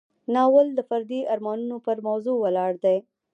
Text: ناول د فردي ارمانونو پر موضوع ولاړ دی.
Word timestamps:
ناول 0.33 0.67
د 0.77 0.79
فردي 0.89 1.21
ارمانونو 1.33 1.77
پر 1.85 1.97
موضوع 2.07 2.37
ولاړ 2.39 2.71
دی. 2.85 2.97